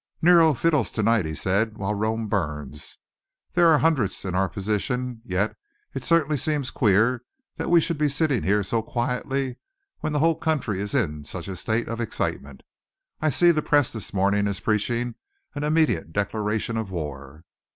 "Nero 0.19 0.55
fiddles 0.55 0.89
to 0.93 1.03
night," 1.03 1.27
he 1.27 1.35
said, 1.35 1.77
"while 1.77 1.93
Rome 1.93 2.27
burns. 2.27 2.97
There 3.53 3.67
are 3.67 3.77
hundreds 3.77 4.25
in 4.25 4.33
our 4.33 4.49
position, 4.49 5.21
yet 5.23 5.55
it 5.93 6.03
certainly 6.03 6.37
seems 6.37 6.71
queer 6.71 7.21
that 7.57 7.69
we 7.69 7.79
should 7.79 7.99
be 7.99 8.09
sitting 8.09 8.41
here 8.41 8.63
so 8.63 8.81
quietly 8.81 9.57
when 9.99 10.11
the 10.11 10.17
whole 10.17 10.33
country 10.39 10.81
is 10.81 10.95
in 10.95 11.23
such 11.23 11.47
a 11.47 11.55
state 11.55 11.87
of 11.87 12.01
excitement. 12.01 12.63
I 13.21 13.29
see 13.29 13.51
the 13.51 13.61
press 13.61 13.93
this 13.93 14.11
morning 14.11 14.47
is 14.47 14.59
preaching 14.59 15.13
an 15.53 15.63
immediate 15.63 16.11
declaration 16.13 16.77
of 16.77 16.89
war." 16.89 17.45